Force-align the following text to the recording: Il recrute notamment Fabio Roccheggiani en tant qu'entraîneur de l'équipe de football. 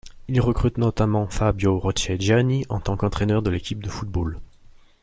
Il 0.27 0.41
recrute 0.41 0.79
notamment 0.79 1.27
Fabio 1.27 1.77
Roccheggiani 1.77 2.65
en 2.69 2.79
tant 2.79 2.97
qu'entraîneur 2.97 3.43
de 3.43 3.51
l'équipe 3.51 3.83
de 3.83 3.89
football. 3.91 4.39